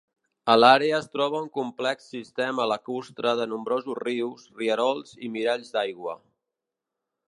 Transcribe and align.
A 0.53 0.53
l'àrea 0.59 0.95
es 0.99 1.09
troba 1.17 1.41
un 1.47 1.51
complex 1.57 2.07
sistema 2.15 2.67
lacustre 2.73 3.37
de 3.43 3.47
nombrosos 3.55 4.01
rius, 4.03 4.51
rierols 4.63 5.17
i 5.29 5.35
miralls 5.39 5.75
d'aigua. 5.79 6.23